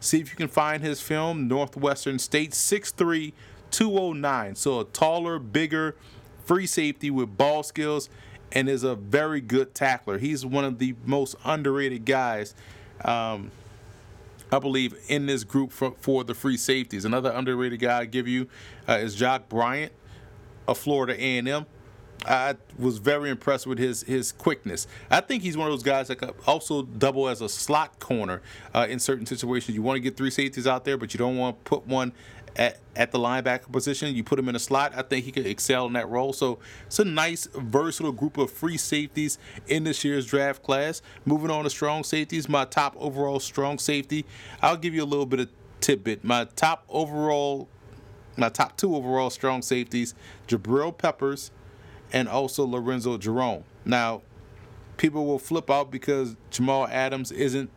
see 0.00 0.20
if 0.20 0.30
you 0.30 0.36
can 0.36 0.48
find 0.48 0.82
his 0.82 1.00
film, 1.00 1.48
Northwestern 1.48 2.18
State, 2.18 2.52
6'3, 2.52 3.32
209. 3.70 4.54
So, 4.54 4.80
a 4.80 4.84
taller, 4.84 5.38
bigger, 5.38 5.96
free 6.44 6.66
safety 6.66 7.10
with 7.10 7.36
ball 7.36 7.62
skills 7.62 8.08
and 8.52 8.68
is 8.68 8.82
a 8.82 8.94
very 8.94 9.40
good 9.40 9.74
tackler. 9.74 10.18
He's 10.18 10.44
one 10.44 10.64
of 10.64 10.78
the 10.78 10.94
most 11.04 11.36
underrated 11.44 12.04
guys. 12.04 12.54
Um, 13.04 13.50
I 14.50 14.58
believe, 14.58 14.94
in 15.08 15.26
this 15.26 15.44
group 15.44 15.72
for, 15.72 15.94
for 16.00 16.24
the 16.24 16.32
free 16.32 16.56
safeties. 16.56 17.04
Another 17.04 17.30
underrated 17.30 17.80
guy 17.80 17.98
I 17.98 18.04
give 18.06 18.26
you 18.26 18.48
uh, 18.88 18.94
is 18.94 19.14
Jock 19.14 19.50
Bryant 19.50 19.92
of 20.68 20.78
Florida 20.78 21.14
A&M. 21.14 21.66
I 22.26 22.56
was 22.78 22.98
very 22.98 23.30
impressed 23.30 23.66
with 23.66 23.78
his 23.78 24.02
his 24.02 24.32
quickness. 24.32 24.88
I 25.08 25.20
think 25.20 25.42
he's 25.42 25.56
one 25.56 25.68
of 25.68 25.72
those 25.72 25.84
guys 25.84 26.08
that 26.08 26.16
could 26.16 26.34
also 26.46 26.82
double 26.82 27.28
as 27.28 27.40
a 27.40 27.48
slot 27.48 28.00
corner 28.00 28.42
uh, 28.74 28.86
in 28.90 28.98
certain 28.98 29.24
situations. 29.24 29.76
You 29.76 29.82
want 29.82 29.96
to 29.96 30.00
get 30.00 30.16
three 30.16 30.30
safeties 30.30 30.66
out 30.66 30.84
there, 30.84 30.96
but 30.96 31.14
you 31.14 31.18
don't 31.18 31.36
want 31.36 31.64
to 31.64 31.68
put 31.68 31.86
one 31.86 32.12
at, 32.56 32.80
at 32.96 33.12
the 33.12 33.18
linebacker 33.18 33.70
position. 33.70 34.14
You 34.14 34.24
put 34.24 34.38
him 34.38 34.48
in 34.48 34.56
a 34.56 34.58
slot. 34.58 34.92
I 34.96 35.02
think 35.02 35.24
he 35.24 35.32
could 35.32 35.46
excel 35.46 35.86
in 35.86 35.92
that 35.92 36.08
role. 36.08 36.32
So 36.32 36.58
it's 36.86 36.98
a 36.98 37.04
nice, 37.04 37.46
versatile 37.54 38.12
group 38.12 38.36
of 38.36 38.50
free 38.50 38.76
safeties 38.76 39.38
in 39.68 39.84
this 39.84 40.04
year's 40.04 40.26
draft 40.26 40.62
class. 40.62 41.00
Moving 41.24 41.50
on 41.50 41.64
to 41.64 41.70
strong 41.70 42.02
safeties, 42.02 42.48
my 42.48 42.64
top 42.64 42.96
overall 42.98 43.38
strong 43.38 43.78
safety. 43.78 44.26
I'll 44.60 44.76
give 44.76 44.92
you 44.92 45.04
a 45.04 45.06
little 45.06 45.26
bit 45.26 45.40
of 45.40 45.48
tidbit. 45.80 46.24
My 46.24 46.44
top 46.56 46.84
overall, 46.88 47.68
my 48.38 48.48
top 48.48 48.76
two 48.76 48.94
overall 48.94 49.30
strong 49.30 49.62
safeties, 49.62 50.14
Jabril 50.46 50.96
Peppers 50.96 51.50
and 52.12 52.28
also 52.28 52.64
Lorenzo 52.64 53.18
Jerome. 53.18 53.64
Now, 53.84 54.22
people 54.96 55.26
will 55.26 55.38
flip 55.38 55.70
out 55.70 55.90
because 55.90 56.36
Jamal 56.50 56.86
Adams 56.88 57.30
isn't 57.30 57.70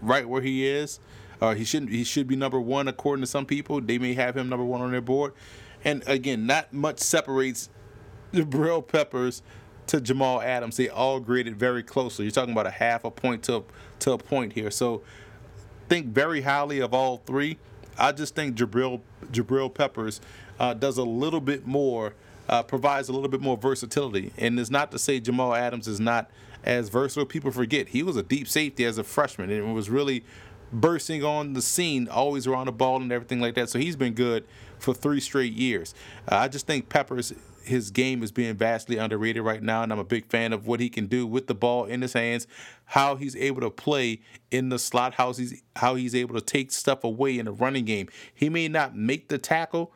right 0.00 0.28
where 0.28 0.42
he 0.42 0.66
is. 0.66 1.00
Uh, 1.40 1.54
he 1.54 1.64
shouldn't. 1.64 1.92
He 1.92 2.04
should 2.04 2.26
be 2.26 2.36
number 2.36 2.60
one 2.60 2.88
according 2.88 3.22
to 3.22 3.26
some 3.26 3.46
people. 3.46 3.80
They 3.80 3.98
may 3.98 4.14
have 4.14 4.36
him 4.36 4.48
number 4.48 4.64
one 4.64 4.80
on 4.80 4.90
their 4.90 5.00
board. 5.00 5.32
And 5.84 6.02
again, 6.08 6.46
not 6.46 6.72
much 6.72 6.98
separates 6.98 7.68
Jabril 8.32 8.86
Peppers 8.86 9.42
to 9.86 10.00
Jamal 10.00 10.40
Adams. 10.42 10.76
They 10.76 10.88
all 10.88 11.20
graded 11.20 11.56
very 11.56 11.82
closely. 11.82 12.24
You're 12.24 12.32
talking 12.32 12.52
about 12.52 12.66
a 12.66 12.70
half 12.70 13.04
a 13.04 13.10
point 13.10 13.44
to 13.44 13.64
to 14.00 14.12
a 14.12 14.18
point 14.18 14.52
here. 14.52 14.70
So 14.70 15.02
think 15.88 16.08
very 16.08 16.40
highly 16.42 16.80
of 16.80 16.92
all 16.92 17.18
three. 17.18 17.58
I 17.98 18.12
just 18.12 18.34
think 18.34 18.56
Jabril 18.56 19.00
Jabril 19.32 19.72
Peppers 19.72 20.20
uh, 20.58 20.74
does 20.74 20.98
a 20.98 21.04
little 21.04 21.40
bit 21.40 21.66
more, 21.66 22.14
uh, 22.48 22.62
provides 22.62 23.08
a 23.08 23.12
little 23.12 23.28
bit 23.28 23.40
more 23.40 23.56
versatility. 23.56 24.32
And 24.38 24.58
it's 24.58 24.70
not 24.70 24.90
to 24.92 24.98
say 24.98 25.20
Jamal 25.20 25.54
Adams 25.54 25.88
is 25.88 26.00
not 26.00 26.30
as 26.64 26.88
versatile. 26.88 27.26
People 27.26 27.50
forget 27.50 27.88
he 27.88 28.02
was 28.02 28.16
a 28.16 28.22
deep 28.22 28.48
safety 28.48 28.84
as 28.84 28.98
a 28.98 29.04
freshman 29.04 29.50
and 29.50 29.74
was 29.74 29.90
really 29.90 30.24
bursting 30.72 31.24
on 31.24 31.54
the 31.54 31.62
scene, 31.62 32.08
always 32.08 32.46
around 32.46 32.66
the 32.66 32.72
ball 32.72 33.00
and 33.00 33.10
everything 33.10 33.40
like 33.40 33.54
that. 33.54 33.70
So 33.70 33.78
he's 33.78 33.96
been 33.96 34.14
good 34.14 34.44
for 34.78 34.94
three 34.94 35.20
straight 35.20 35.54
years. 35.54 35.94
Uh, 36.30 36.36
I 36.36 36.48
just 36.48 36.66
think 36.66 36.88
Peppers, 36.88 37.32
his 37.68 37.90
game 37.90 38.22
is 38.22 38.32
being 38.32 38.56
vastly 38.56 38.96
underrated 38.96 39.42
right 39.42 39.62
now, 39.62 39.82
and 39.82 39.92
I'm 39.92 39.98
a 39.98 40.04
big 40.04 40.26
fan 40.26 40.52
of 40.52 40.66
what 40.66 40.80
he 40.80 40.88
can 40.88 41.06
do 41.06 41.26
with 41.26 41.46
the 41.46 41.54
ball 41.54 41.84
in 41.84 42.02
his 42.02 42.12
hands, 42.12 42.46
how 42.86 43.16
he's 43.16 43.36
able 43.36 43.60
to 43.60 43.70
play 43.70 44.20
in 44.50 44.68
the 44.68 44.78
slot, 44.78 45.14
how 45.14 45.32
he's 45.32 45.62
how 45.76 45.94
he's 45.94 46.14
able 46.14 46.34
to 46.34 46.40
take 46.40 46.72
stuff 46.72 47.04
away 47.04 47.38
in 47.38 47.46
the 47.46 47.52
running 47.52 47.84
game. 47.84 48.08
He 48.34 48.48
may 48.48 48.68
not 48.68 48.96
make 48.96 49.28
the 49.28 49.38
tackle, 49.38 49.92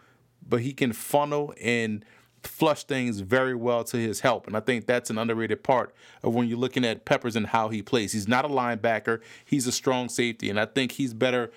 but 0.46 0.60
he 0.60 0.72
can 0.72 0.92
funnel 0.92 1.54
and 1.60 2.04
flush 2.42 2.84
things 2.84 3.20
very 3.20 3.54
well 3.54 3.84
to 3.84 3.96
his 3.96 4.20
help. 4.20 4.46
And 4.46 4.56
I 4.56 4.60
think 4.60 4.86
that's 4.86 5.10
an 5.10 5.18
underrated 5.18 5.62
part 5.62 5.94
of 6.22 6.34
when 6.34 6.48
you're 6.48 6.58
looking 6.58 6.84
at 6.84 7.04
Peppers 7.04 7.36
and 7.36 7.46
how 7.46 7.68
he 7.68 7.82
plays. 7.82 8.12
He's 8.12 8.28
not 8.28 8.44
a 8.44 8.48
linebacker, 8.48 9.20
he's 9.44 9.66
a 9.66 9.72
strong 9.72 10.08
safety. 10.08 10.50
And 10.50 10.58
I 10.58 10.66
think 10.66 10.92
he's 10.92 11.14
better 11.14 11.52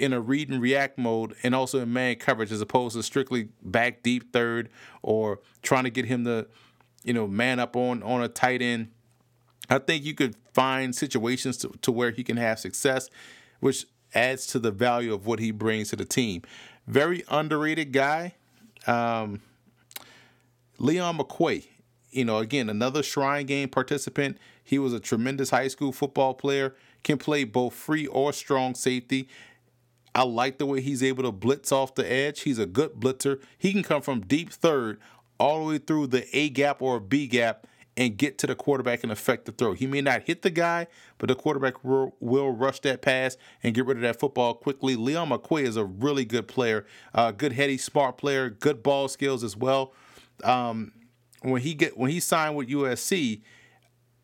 in 0.00 0.14
a 0.14 0.20
read 0.20 0.48
and 0.48 0.62
react 0.62 0.96
mode 0.98 1.34
and 1.42 1.54
also 1.54 1.80
in 1.80 1.92
man 1.92 2.16
coverage 2.16 2.50
as 2.50 2.60
opposed 2.60 2.96
to 2.96 3.02
strictly 3.02 3.48
back 3.62 4.02
deep 4.02 4.32
third 4.32 4.70
or 5.02 5.40
trying 5.62 5.84
to 5.84 5.90
get 5.90 6.06
him 6.06 6.24
to, 6.24 6.46
you 7.04 7.12
know, 7.12 7.26
man 7.26 7.60
up 7.60 7.76
on 7.76 8.02
on 8.02 8.22
a 8.22 8.28
tight 8.28 8.62
end. 8.62 8.88
I 9.68 9.78
think 9.78 10.04
you 10.04 10.14
could 10.14 10.34
find 10.52 10.94
situations 10.94 11.58
to, 11.58 11.68
to 11.82 11.92
where 11.92 12.10
he 12.10 12.24
can 12.24 12.38
have 12.38 12.58
success, 12.58 13.08
which 13.60 13.86
adds 14.14 14.46
to 14.48 14.58
the 14.58 14.70
value 14.70 15.12
of 15.12 15.26
what 15.26 15.38
he 15.38 15.50
brings 15.50 15.90
to 15.90 15.96
the 15.96 16.04
team. 16.04 16.42
Very 16.86 17.22
underrated 17.28 17.92
guy. 17.92 18.34
Um, 18.86 19.42
Leon 20.78 21.18
McQuay, 21.18 21.66
you 22.10 22.24
know, 22.24 22.38
again, 22.38 22.70
another 22.70 23.02
Shrine 23.02 23.46
Game 23.46 23.68
participant. 23.68 24.38
He 24.64 24.78
was 24.78 24.92
a 24.92 24.98
tremendous 24.98 25.50
high 25.50 25.68
school 25.68 25.92
football 25.92 26.34
player, 26.34 26.74
can 27.04 27.18
play 27.18 27.44
both 27.44 27.74
free 27.74 28.06
or 28.06 28.32
strong 28.32 28.74
safety. 28.74 29.28
I 30.14 30.24
like 30.24 30.58
the 30.58 30.66
way 30.66 30.80
he's 30.80 31.02
able 31.02 31.22
to 31.22 31.32
blitz 31.32 31.72
off 31.72 31.94
the 31.94 32.10
edge. 32.10 32.40
He's 32.40 32.58
a 32.58 32.66
good 32.66 32.94
blitzer. 32.94 33.40
He 33.56 33.72
can 33.72 33.82
come 33.82 34.02
from 34.02 34.20
deep 34.20 34.50
third 34.50 34.98
all 35.38 35.60
the 35.60 35.64
way 35.72 35.78
through 35.78 36.08
the 36.08 36.26
A 36.36 36.48
gap 36.48 36.82
or 36.82 37.00
B 37.00 37.26
gap 37.26 37.66
and 37.96 38.16
get 38.16 38.38
to 38.38 38.46
the 38.46 38.54
quarterback 38.54 39.02
and 39.02 39.12
affect 39.12 39.46
the 39.46 39.52
throw. 39.52 39.72
He 39.72 39.86
may 39.86 40.00
not 40.00 40.22
hit 40.22 40.42
the 40.42 40.50
guy, 40.50 40.86
but 41.18 41.28
the 41.28 41.34
quarterback 41.34 41.84
will, 41.84 42.14
rush 42.20 42.80
that 42.80 43.02
pass 43.02 43.36
and 43.62 43.74
get 43.74 43.86
rid 43.86 43.98
of 43.98 44.02
that 44.02 44.18
football 44.18 44.54
quickly. 44.54 44.96
Leon 44.96 45.28
McQuay 45.28 45.62
is 45.62 45.76
a 45.76 45.84
really 45.84 46.24
good 46.24 46.48
player, 46.48 46.86
uh, 47.14 47.30
good 47.30 47.52
heady, 47.52 47.76
smart 47.76 48.16
player, 48.16 48.48
good 48.48 48.82
ball 48.82 49.08
skills 49.08 49.44
as 49.44 49.56
well. 49.56 49.92
Um, 50.44 50.92
when 51.42 51.62
he 51.62 51.74
get 51.74 51.96
when 51.96 52.10
he 52.10 52.20
signed 52.20 52.56
with 52.56 52.68
USC, 52.68 53.42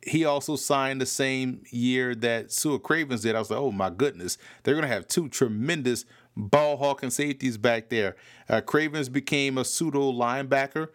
he 0.06 0.24
also 0.24 0.56
signed 0.56 1.00
the 1.00 1.06
same 1.06 1.62
year 1.70 2.14
that 2.14 2.48
Su'a 2.48 2.82
Cravens 2.82 3.22
did. 3.22 3.34
I 3.34 3.40
was 3.40 3.50
like, 3.50 3.58
oh 3.58 3.72
my 3.72 3.90
goodness, 3.90 4.38
they're 4.62 4.74
gonna 4.74 4.86
have 4.86 5.08
two 5.08 5.28
tremendous 5.28 6.04
ball 6.36 6.76
hawking 6.76 7.10
safeties 7.10 7.58
back 7.58 7.88
there. 7.88 8.14
Uh, 8.48 8.60
Cravens 8.60 9.08
became 9.08 9.58
a 9.58 9.64
pseudo 9.64 10.12
linebacker. 10.12 10.88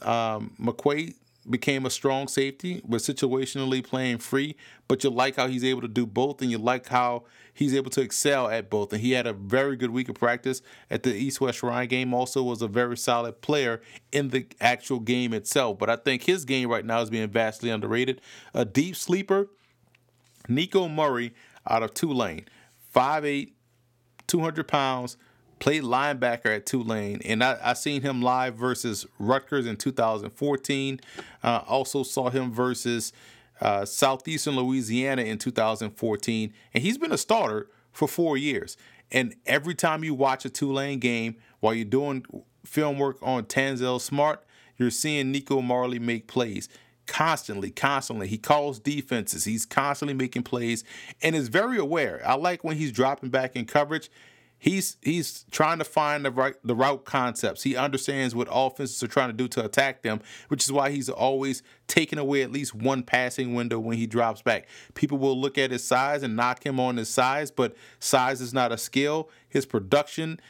Um, 0.00 0.54
McQuay 0.58 1.14
became 1.48 1.84
a 1.84 1.90
strong 1.90 2.26
safety, 2.26 2.80
but 2.86 3.00
situationally 3.00 3.84
playing 3.84 4.18
free. 4.18 4.56
But 4.88 5.04
you 5.04 5.10
like 5.10 5.36
how 5.36 5.46
he's 5.46 5.64
able 5.64 5.82
to 5.82 5.88
do 5.88 6.06
both, 6.06 6.40
and 6.40 6.50
you 6.50 6.58
like 6.58 6.88
how 6.88 7.24
he's 7.54 7.74
able 7.74 7.90
to 7.92 8.00
excel 8.02 8.48
at 8.48 8.68
both. 8.68 8.92
And 8.92 9.00
he 9.00 9.12
had 9.12 9.26
a 9.26 9.32
very 9.32 9.76
good 9.76 9.90
week 9.90 10.08
of 10.08 10.16
practice 10.16 10.60
at 10.90 11.04
the 11.04 11.14
East 11.14 11.40
West 11.40 11.58
Shrine 11.58 11.88
game. 11.88 12.12
Also, 12.12 12.42
was 12.42 12.60
a 12.60 12.68
very 12.68 12.96
solid 12.96 13.40
player 13.40 13.80
in 14.12 14.28
the 14.28 14.46
actual 14.60 15.00
game 15.00 15.32
itself. 15.32 15.78
But 15.78 15.88
I 15.88 15.96
think 15.96 16.24
his 16.24 16.44
game 16.44 16.68
right 16.68 16.84
now 16.84 17.00
is 17.00 17.10
being 17.10 17.28
vastly 17.30 17.70
underrated. 17.70 18.20
A 18.52 18.64
deep 18.64 18.96
sleeper, 18.96 19.48
Nico 20.48 20.88
Marley 20.88 21.32
out 21.66 21.82
of 21.82 21.94
Tulane, 21.94 22.46
5'8", 22.94 23.52
200 24.26 24.68
pounds 24.68 25.16
played 25.58 25.82
linebacker 25.82 26.54
at 26.56 26.66
Tulane, 26.66 27.20
and 27.24 27.42
I, 27.42 27.58
I 27.62 27.72
seen 27.72 28.02
him 28.02 28.20
live 28.20 28.54
versus 28.54 29.06
Rutgers 29.18 29.66
in 29.66 29.76
2014. 29.76 31.00
Uh, 31.42 31.60
also 31.66 32.02
saw 32.02 32.28
him 32.28 32.52
versus 32.52 33.12
uh, 33.60 33.84
Southeastern 33.84 34.56
Louisiana 34.56 35.22
in 35.22 35.38
2014, 35.38 36.52
and 36.72 36.82
he's 36.82 36.98
been 36.98 37.12
a 37.12 37.18
starter 37.18 37.68
for 37.92 38.08
four 38.08 38.36
years. 38.36 38.76
And 39.10 39.34
every 39.46 39.74
time 39.74 40.02
you 40.02 40.14
watch 40.14 40.44
a 40.44 40.50
Tulane 40.50 40.98
game 40.98 41.36
while 41.60 41.74
you're 41.74 41.84
doing 41.84 42.24
film 42.64 42.98
work 42.98 43.18
on 43.22 43.44
Tanzel 43.44 44.00
Smart, 44.00 44.44
you're 44.76 44.90
seeing 44.90 45.30
Nico 45.30 45.60
Marley 45.60 45.98
make 45.98 46.26
plays 46.26 46.68
constantly, 47.06 47.70
constantly. 47.70 48.26
He 48.26 48.38
calls 48.38 48.78
defenses. 48.78 49.44
He's 49.44 49.66
constantly 49.66 50.14
making 50.14 50.42
plays 50.42 50.84
and 51.22 51.36
is 51.36 51.48
very 51.48 51.78
aware. 51.78 52.22
I 52.26 52.34
like 52.34 52.64
when 52.64 52.76
he's 52.76 52.92
dropping 52.92 53.30
back 53.30 53.56
in 53.56 53.66
coverage 53.66 54.10
he's 54.64 54.96
he's 55.02 55.44
trying 55.50 55.78
to 55.78 55.84
find 55.84 56.24
the 56.24 56.30
right 56.30 56.54
the 56.64 56.74
route 56.74 57.04
concepts. 57.04 57.62
He 57.62 57.76
understands 57.76 58.34
what 58.34 58.48
offenses 58.50 59.02
are 59.02 59.08
trying 59.08 59.28
to 59.28 59.34
do 59.34 59.46
to 59.48 59.64
attack 59.64 60.00
them, 60.00 60.22
which 60.48 60.64
is 60.64 60.72
why 60.72 60.90
he's 60.90 61.10
always 61.10 61.62
taking 61.86 62.18
away 62.18 62.40
at 62.40 62.50
least 62.50 62.74
one 62.74 63.02
passing 63.02 63.52
window 63.52 63.78
when 63.78 63.98
he 63.98 64.06
drops 64.06 64.40
back. 64.40 64.66
People 64.94 65.18
will 65.18 65.38
look 65.38 65.58
at 65.58 65.70
his 65.70 65.84
size 65.84 66.22
and 66.22 66.34
knock 66.34 66.64
him 66.64 66.80
on 66.80 66.96
his 66.96 67.10
size, 67.10 67.50
but 67.50 67.76
size 67.98 68.40
is 68.40 68.54
not 68.54 68.72
a 68.72 68.78
skill. 68.78 69.28
His 69.46 69.66
production 69.66 70.40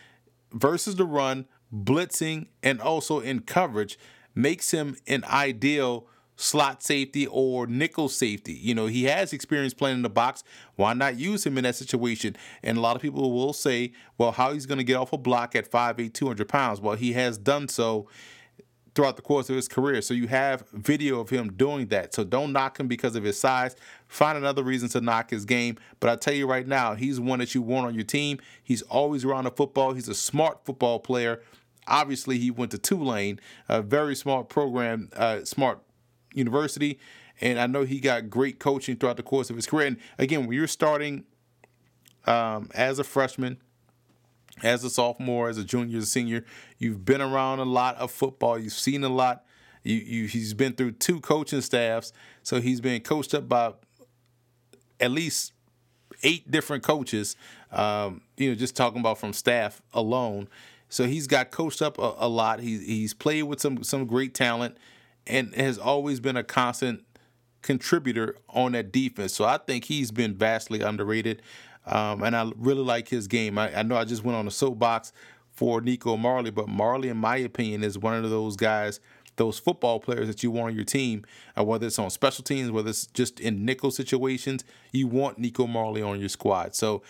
versus 0.53 0.95
the 0.95 1.05
run, 1.05 1.47
blitzing, 1.75 2.47
and 2.63 2.81
also 2.81 3.19
in 3.19 3.41
coverage 3.41 3.99
makes 4.33 4.71
him 4.71 4.97
an 5.09 5.25
ideal 5.25 6.07
slot 6.37 6.83
safety 6.83 7.27
or 7.27 7.67
nickel 7.67 8.09
safety. 8.09 8.53
You 8.53 8.75
know, 8.75 8.87
he 8.87 9.05
has 9.05 9.33
experience 9.33 9.75
playing 9.75 9.97
in 9.97 10.03
the 10.03 10.11
box. 10.11 10.43
Why 10.77 10.95
not 10.95 11.17
use 11.17 11.47
him 11.47 11.57
in 11.59 11.65
that 11.65 11.77
situation? 11.77 12.37
And 12.63 12.79
a 12.79 12.81
lot 12.81 12.97
of 12.97 13.03
people 13.03 13.33
will 13.33 13.53
say, 13.53 13.93
well, 14.19 14.33
how 14.33 14.53
he's 14.53 14.67
going 14.67 14.79
to 14.79 14.85
get 14.85 14.97
off 14.97 15.13
a 15.13 15.19
block 15.19 15.55
at 15.55 15.71
5'8, 15.71 16.13
200 16.13 16.49
pounds? 16.49 16.81
Well, 16.81 16.97
he 16.97 17.13
has 17.13 17.39
done 17.39 17.69
so 17.69 18.09
throughout 18.95 19.17
the 19.17 19.23
course 19.23 19.51
of 19.51 19.57
his 19.57 19.69
career. 19.69 20.01
So 20.03 20.15
you 20.15 20.29
have 20.29 20.65
video 20.73 21.21
of 21.21 21.31
him 21.31 21.53
doing 21.53 21.87
that. 21.89 22.15
So 22.15 22.25
don't 22.25 22.53
knock 22.53 22.79
him 22.79 22.87
because 22.87 23.17
of 23.17 23.25
his 23.25 23.39
size. 23.39 23.75
Find 24.07 24.39
another 24.39 24.63
reason 24.63 24.89
to 24.91 25.01
knock 25.01 25.31
his 25.31 25.45
game. 25.45 25.77
But 26.01 26.11
I 26.11 26.17
tell 26.17 26.35
you 26.35 26.47
right 26.47 26.67
now, 26.67 26.95
he's 26.95 27.19
one 27.19 27.41
that 27.41 27.55
you 27.55 27.63
want 27.63 27.87
on 27.87 27.95
your 27.95 28.05
team. 28.05 28.39
He's 28.63 28.83
always 28.83 29.25
around 29.25 29.45
the 29.45 29.51
football. 29.51 29.93
He's 29.95 30.09
a 30.09 30.15
smart 30.15 30.65
football 30.65 31.01
player. 31.01 31.43
Obviously, 31.87 32.39
he 32.39 32.51
went 32.51 32.71
to 32.71 32.79
Tulane, 32.79 33.41
a 33.69 33.83
very 33.83 34.15
smart 34.15 34.49
program, 34.49 35.11
uh, 35.15 35.45
smart 35.45 35.81
University, 36.35 36.99
and 37.41 37.59
I 37.59 37.67
know 37.67 37.85
he 37.85 38.01
got 38.01 38.31
great 38.31 38.59
coaching 38.59 38.97
throughout 38.97 39.17
the 39.17 39.23
course 39.23 39.51
of 39.51 39.57
his 39.57 39.67
career. 39.67 39.87
And 39.89 39.97
again, 40.19 40.47
when 40.47 40.57
you're 40.57 40.67
starting 40.67 41.25
um, 42.27 42.71
as 42.75 42.99
a 42.99 43.05
freshman, 43.05 43.59
as 44.63 44.85
a 44.85 44.91
sophomore, 44.91 45.49
as 45.49 45.59
a 45.59 45.65
junior, 45.65 45.99
as 45.99 46.05
a 46.05 46.07
senior, 46.07 46.45
you've 46.79 47.05
been 47.05 47.21
around 47.21 47.59
a 47.59 47.65
lot 47.65 47.97
of 47.97 48.11
football. 48.11 48.59
You've 48.59 48.73
seen 48.73 49.03
a 49.05 49.09
lot. 49.09 49.45
You, 49.83 49.97
you, 49.97 50.27
he's 50.27 50.55
been 50.55 50.73
through 50.73 50.93
two 50.93 51.21
coaching 51.21 51.61
staffs, 51.61 52.13
so 52.43 52.61
he's 52.61 52.81
been 52.81 53.03
coached 53.03 53.35
up 53.35 53.49
by 53.49 53.75
at 55.01 55.11
least 55.11 55.53
eight 56.23 56.51
different 56.51 56.83
coaches. 56.83 57.37
Um, 57.71 58.23
you 58.37 58.49
know, 58.49 58.55
just 58.55 58.77
talking 58.77 59.01
about 59.01 59.19
from 59.19 59.33
staff 59.33 59.83
alone. 59.93 60.49
So 60.89 61.07
he's 61.07 61.27
got 61.27 61.51
coached 61.51 61.83
up 61.83 61.99
a, 61.99 62.15
a 62.19 62.29
lot. 62.29 62.61
He's 62.61 62.85
he's 62.87 63.15
played 63.15 63.43
with 63.43 63.61
some 63.61 63.83
some 63.83 64.07
great 64.07 64.35
talent 64.35 64.79
and 65.27 65.55
has 65.55 65.79
always 65.79 66.21
been 66.21 66.37
a 66.37 66.45
constant 66.45 67.05
contributor 67.63 68.37
on 68.49 68.73
that 68.73 68.93
defense. 68.93 69.35
So 69.35 69.45
I 69.45 69.59
think 69.59 69.85
he's 69.85 70.11
been 70.11 70.35
vastly 70.35 70.83
underrated. 70.83 71.43
Um, 71.87 72.23
and 72.23 72.37
I 72.37 72.51
really 72.57 72.83
like 72.83 73.09
his 73.09 73.27
game. 73.27 73.59
I, 73.59 73.79
I, 73.79 73.83
know 73.83 73.97
I 73.97 74.05
just 74.05 74.25
went 74.25 74.37
on 74.37 74.47
a 74.47 74.51
soapbox 74.51 75.13
for 75.53 75.81
Nico 75.81 76.17
Marley, 76.17 76.51
but 76.51 76.69
Marley, 76.69 77.09
in 77.09 77.17
my 77.17 77.37
opinion, 77.37 77.83
is 77.83 77.99
one 77.99 78.23
of 78.23 78.31
those 78.31 78.57
guys, 78.57 79.01
those 79.37 79.59
football 79.59 80.01
players 80.01 80.27
that 80.29 80.43
you 80.43 80.51
want 80.51 80.71
on 80.71 80.77
your 80.77 80.85
team, 80.85 81.25
uh, 81.59 81.65
whether 81.65 81.87
it's 81.87 81.99
on 81.99 82.11
special 82.11 82.43
teams, 82.43 82.71
whether 82.71 82.91
it's 82.91 83.07
just 83.09 83.41
in 83.41 83.65
nickel 83.65 83.91
situations, 83.91 84.65
you 84.93 85.07
want 85.07 85.39
Nico 85.39 85.67
Marley 85.67 86.03
on 86.03 86.21
your 86.21 86.29
squad. 86.29 86.75
So 86.75 87.03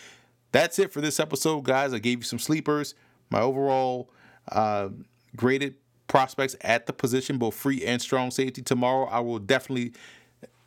that's 0.53 0.79
it 0.79 0.93
for 0.93 1.01
this 1.01 1.19
episode, 1.21 1.65
guys. 1.65 1.93
I 1.93 1.99
gave 1.99 2.19
you 2.19 2.25
some 2.25 2.39
sleepers. 2.39 2.95
My 3.31 3.41
overall 3.41 4.11
uh, 4.51 4.89
graded 5.37 5.77
prospects 6.09 6.57
at 6.61 6.87
the 6.87 6.93
position, 6.93 7.39
both 7.39 7.55
free 7.55 7.85
and 7.85 8.01
strong 8.01 8.31
safety. 8.31 8.63
Tomorrow, 8.63 9.07
I 9.07 9.21
will 9.21 9.39
definitely 9.39 9.93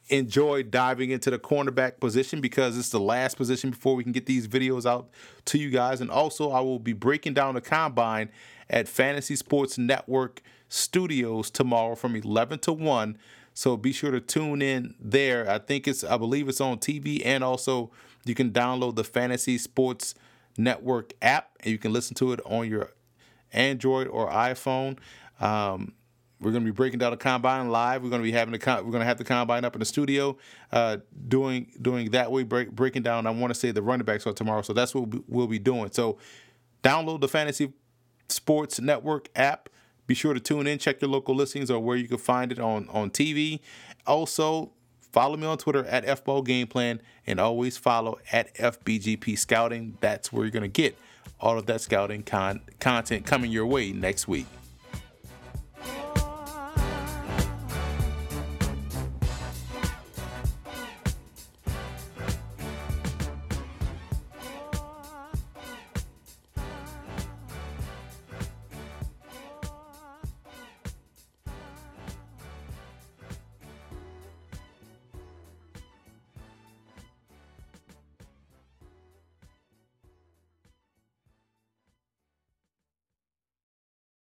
enjoy 0.10 0.64
diving 0.64 1.10
into 1.12 1.30
the 1.30 1.38
cornerback 1.38 2.00
position 2.00 2.40
because 2.40 2.78
it's 2.78 2.90
the 2.90 3.00
last 3.00 3.36
position 3.36 3.72
before 3.72 3.96
we 3.96 4.04
can 4.04 4.14
get 4.14 4.26
these 4.26 4.48
videos 4.48 4.86
out 4.86 5.10
to 5.46 5.58
you 5.58 5.70
guys. 5.70 6.02
And 6.02 6.10
also, 6.10 6.52
I 6.52 6.62
will 6.62 6.80
be 6.80 6.94
breaking 6.94 7.34
down 7.34 7.56
the 7.56 7.62
combine 7.62 8.30
at 8.70 8.88
Fantasy 8.88 9.36
Sports 9.36 9.78
Network 9.78 10.42
Studios 10.70 11.50
tomorrow 11.50 11.96
from 11.96 12.16
11 12.16 12.60
to 12.60 12.74
1. 12.74 13.18
So 13.54 13.76
be 13.76 13.92
sure 13.92 14.12
to 14.12 14.20
tune 14.20 14.62
in 14.62 14.96
there. 15.00 15.50
I 15.50 15.58
think 15.58 15.88
it's, 15.88 16.04
I 16.04 16.18
believe 16.18 16.48
it's 16.48 16.62
on 16.62 16.78
TV, 16.78 17.22
and 17.26 17.44
also 17.44 17.92
you 18.24 18.36
can 18.36 18.52
download 18.52 18.96
the 18.96 19.04
Fantasy 19.04 19.58
Sports 19.58 20.14
Network 20.58 21.14
app 21.22 21.52
and 21.62 21.72
you 21.72 21.78
can 21.78 21.94
listen 21.94 22.16
to 22.16 22.34
it 22.34 22.40
on 22.46 22.68
your 22.68 22.92
Android 23.54 24.08
or 24.08 24.30
iPhone. 24.30 24.98
Um, 25.40 25.94
we're 26.40 26.52
going 26.52 26.64
to 26.64 26.72
be 26.72 26.76
breaking 26.76 27.00
down 27.00 27.12
the 27.12 27.18
combine 27.18 27.70
live. 27.70 28.04
We're 28.04 28.10
going 28.10 28.22
to 28.22 28.24
be 28.24 28.32
having 28.32 28.58
the 28.58 28.60
we're 28.84 28.92
going 28.92 29.02
to 29.02 29.06
have 29.06 29.18
the 29.18 29.24
combine 29.24 29.66
up 29.66 29.76
in 29.76 29.80
the 29.80 29.86
studio, 29.86 30.38
uh, 30.72 30.98
doing 31.28 31.72
doing 31.82 32.12
that 32.12 32.32
way, 32.32 32.44
break, 32.44 32.72
breaking 32.72 33.02
down. 33.04 33.26
I 33.26 33.32
want 33.32 33.54
to 33.54 33.60
say 33.60 33.72
the 33.72 33.82
running 33.82 34.06
backs 34.06 34.28
are 34.28 34.34
tomorrow, 34.34 34.62
so 34.62 34.74
that's 34.74 34.94
what 34.94 35.10
we'll 35.28 35.48
be 35.48 35.60
doing. 35.60 35.90
So, 35.92 36.18
download 36.84 37.22
the 37.22 37.28
Fantasy 37.28 37.74
Sports 38.30 38.80
Network 38.80 39.30
app. 39.36 39.70
Be 40.06 40.14
sure 40.14 40.34
to 40.34 40.40
tune 40.40 40.68
in, 40.68 40.78
check 40.78 41.02
your 41.02 41.10
local 41.10 41.36
listings 41.36 41.70
or 41.72 41.80
where 41.80 41.98
you 41.98 42.08
can 42.08 42.20
find 42.20 42.52
it 42.52 42.60
on 42.60 42.88
on 42.90 43.10
TV. 43.10 43.60
Also, 44.06 44.72
follow 45.12 45.38
me 45.38 45.48
on 45.48 45.58
Twitter 45.58 45.86
at 45.86 46.06
FBall 46.06 46.46
Game 46.46 46.68
Plan, 46.68 47.02
and 47.26 47.40
always 47.40 47.78
follow 47.78 48.20
at 48.32 48.54
FBGP 48.56 49.38
Scouting. 49.40 49.98
That's 50.02 50.32
where 50.32 50.44
you're 50.44 50.52
going 50.52 50.62
to 50.62 50.68
get 50.68 50.96
all 51.40 51.58
of 51.58 51.66
that 51.66 51.82
scouting 51.82 52.24
con- 52.24 52.62
content 52.80 53.26
coming 53.26 53.52
your 53.52 53.66
way 53.66 53.92
next 53.92 54.28
week. 54.28 54.46